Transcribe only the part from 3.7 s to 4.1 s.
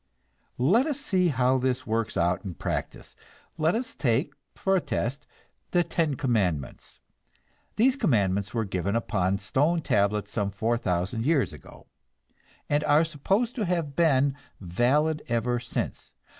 us